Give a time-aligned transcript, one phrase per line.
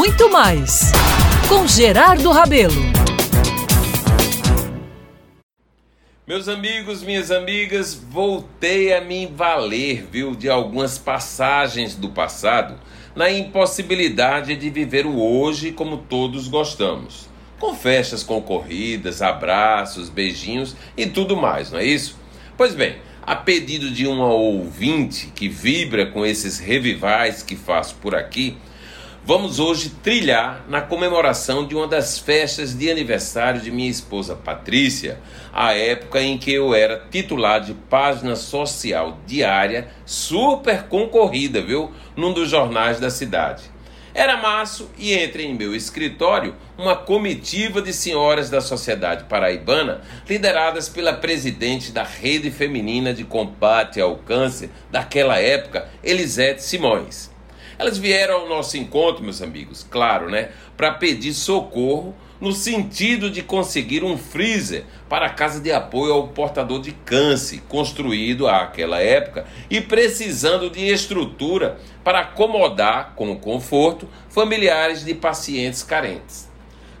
[0.00, 0.92] muito mais
[1.46, 2.72] com Gerardo Rabelo.
[6.26, 12.80] Meus amigos, minhas amigas, voltei a me valer, viu, de algumas passagens do passado
[13.14, 17.28] na impossibilidade de viver o hoje como todos gostamos.
[17.58, 22.18] Com festas concorridas, abraços, beijinhos e tudo mais, não é isso?
[22.56, 28.14] Pois bem, a pedido de uma ouvinte que vibra com esses revivais que faço por
[28.14, 28.56] aqui,
[29.24, 35.20] vamos hoje trilhar na comemoração de uma das festas de aniversário de minha esposa Patrícia,
[35.52, 41.92] a época em que eu era titular de página social diária super concorrida, viu?
[42.16, 43.64] Num dos jornais da cidade.
[44.12, 50.88] Era março e entra em meu escritório uma comitiva de senhoras da sociedade paraibana, lideradas
[50.88, 57.30] pela presidente da Rede Feminina de Combate ao Câncer daquela época, Elisete Simões.
[57.80, 63.42] Elas vieram ao nosso encontro, meus amigos, claro, né, para pedir socorro no sentido de
[63.42, 69.46] conseguir um freezer para a casa de apoio ao portador de câncer, construído àquela época
[69.70, 76.50] e precisando de estrutura para acomodar com conforto familiares de pacientes carentes.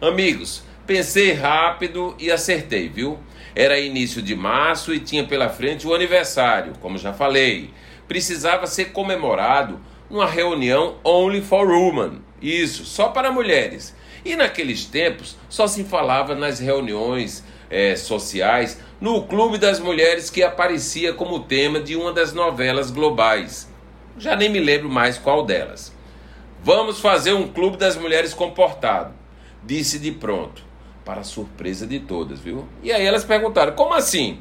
[0.00, 3.18] Amigos, pensei rápido e acertei, viu?
[3.54, 7.68] Era início de março e tinha pela frente o aniversário, como já falei.
[8.08, 9.78] Precisava ser comemorado
[10.10, 12.20] numa reunião only for women.
[12.42, 13.94] Isso, só para mulheres
[14.24, 20.42] e naqueles tempos só se falava nas reuniões é, sociais no Clube das Mulheres que
[20.42, 23.70] aparecia como tema de uma das novelas globais.
[24.18, 25.94] Já nem me lembro mais qual delas.
[26.62, 29.14] Vamos fazer um Clube das Mulheres comportado,
[29.64, 30.62] disse de pronto,
[31.04, 32.66] para surpresa de todas, viu?
[32.82, 34.40] E aí elas perguntaram: como assim?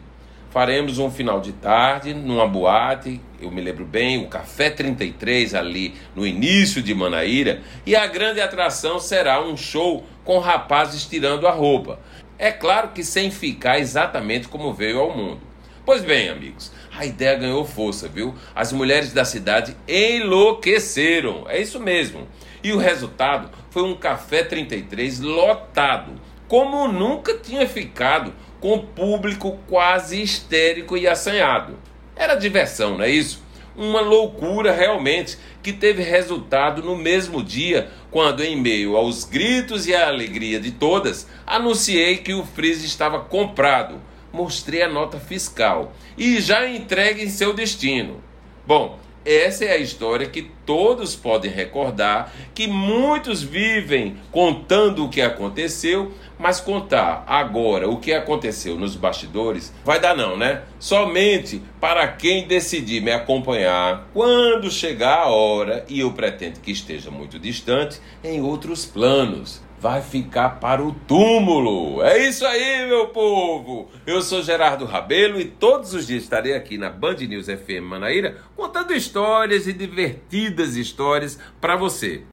[0.52, 5.94] Faremos um final de tarde numa boate, eu me lembro bem, o Café 33 ali
[6.16, 11.52] no início de Manaíra, e a grande atração será um show com rapazes tirando a
[11.52, 12.00] roupa.
[12.40, 15.42] É claro que sem ficar exatamente como veio ao mundo.
[15.86, 18.34] Pois bem, amigos, a ideia ganhou força, viu?
[18.56, 22.28] As mulheres da cidade enlouqueceram, é isso mesmo.
[22.64, 26.14] E o resultado foi um Café 33 lotado,
[26.48, 31.78] como nunca tinha ficado com público quase histérico e assanhado.
[32.16, 33.42] Era diversão, não é isso?
[33.76, 39.96] Uma loucura realmente, que teve resultado no mesmo dia, quando, em meio aos gritos e
[39.96, 44.02] à alegria de todas, anunciei que o freezer estava comprado.
[44.34, 48.22] Mostrei a nota fiscal e já entregue em seu destino.
[48.68, 55.20] Bom, essa é a história que todos podem recordar, que muitos vivem contando o que
[55.20, 60.62] aconteceu, mas contar agora o que aconteceu nos bastidores vai dar não, né?
[60.80, 67.10] Somente para quem decidir me acompanhar quando chegar a hora, e eu pretendo que esteja
[67.10, 72.04] muito distante, em outros planos vai ficar para o túmulo.
[72.04, 73.90] É isso aí, meu povo!
[74.06, 78.38] Eu sou Gerardo Rabelo e todos os dias estarei aqui na Band News FM Manaíra
[78.58, 82.24] contando histórias e divertidas histórias para você.